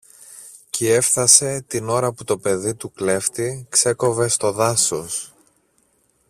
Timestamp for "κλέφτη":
2.91-3.65